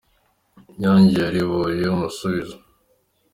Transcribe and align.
Inyange 0.69 1.17
yariboye 1.25 1.83
umusubizo 1.95 2.57